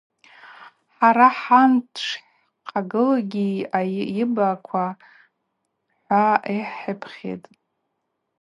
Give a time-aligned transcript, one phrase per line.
[0.95, 6.23] Хӏара хӏан дшхӏхъагылугьи айыбаква– хӏва
[6.57, 7.49] йхӏыпхьитӏ.